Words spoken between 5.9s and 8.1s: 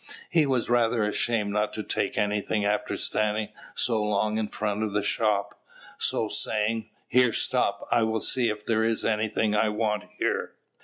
so saying, "Here, stop! I